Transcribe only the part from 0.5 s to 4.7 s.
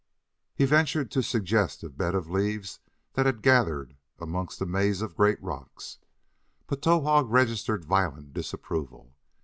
He ventured to suggest a bed of leaves that had gathered amongst a